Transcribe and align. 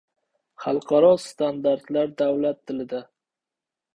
Xalqaro 0.63 1.11
standartlar 1.25 2.09
davlat 2.23 2.59
tilida 2.71 3.05